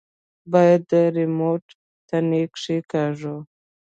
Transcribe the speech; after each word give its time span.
بايد 0.51 0.81
د 0.91 0.93
ريموټ 1.15 1.63
تڼۍ 2.09 2.43
کښېکاږو. 2.53 3.37